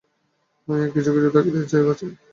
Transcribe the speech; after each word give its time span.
মায়া 0.67 0.87
কিছু 0.87 1.09
কিছু 1.15 1.29
থাকলেই 1.35 1.65
যে 1.71 1.79
বাঁচি। 1.85 2.05